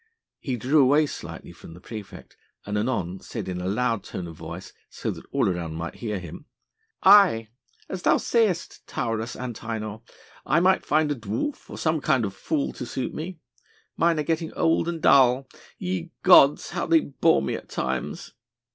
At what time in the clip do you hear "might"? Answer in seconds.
5.77-5.95, 10.59-10.87